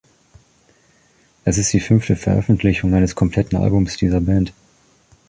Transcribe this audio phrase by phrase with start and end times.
[1.45, 4.51] Es ist die fünfte Veröffentlichung eines kompletten Albums dieser Band.